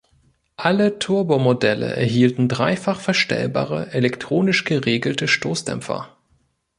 Alle 0.57 0.97
Turbo-Modelle 0.97 1.95
erhielten 1.95 2.47
dreifach 2.49 2.99
verstellbare, 2.99 3.91
elektronisch 3.91 4.65
geregelte 4.65 5.27
Stoßdämpfer. 5.27 6.17